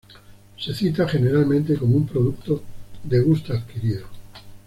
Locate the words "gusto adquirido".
3.19-4.07